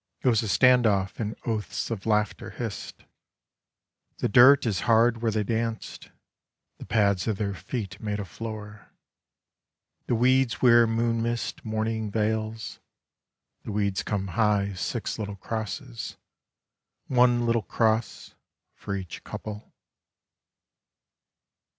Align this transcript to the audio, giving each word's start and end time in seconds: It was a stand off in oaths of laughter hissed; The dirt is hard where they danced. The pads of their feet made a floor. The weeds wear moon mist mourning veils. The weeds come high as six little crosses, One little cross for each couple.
It 0.23 0.27
was 0.29 0.41
a 0.41 0.47
stand 0.47 0.87
off 0.87 1.19
in 1.21 1.35
oaths 1.45 1.91
of 1.91 2.07
laughter 2.07 2.49
hissed; 2.49 3.05
The 4.17 4.27
dirt 4.27 4.65
is 4.65 4.79
hard 4.89 5.21
where 5.21 5.29
they 5.31 5.43
danced. 5.43 6.09
The 6.79 6.87
pads 6.87 7.27
of 7.27 7.37
their 7.37 7.53
feet 7.53 7.99
made 8.01 8.19
a 8.19 8.25
floor. 8.25 8.87
The 10.07 10.15
weeds 10.15 10.59
wear 10.59 10.87
moon 10.87 11.21
mist 11.21 11.63
mourning 11.63 12.09
veils. 12.09 12.79
The 13.61 13.71
weeds 13.71 14.01
come 14.01 14.29
high 14.29 14.69
as 14.69 14.81
six 14.81 15.19
little 15.19 15.35
crosses, 15.35 16.17
One 17.05 17.45
little 17.45 17.61
cross 17.61 18.33
for 18.73 18.95
each 18.95 19.23
couple. 19.23 19.71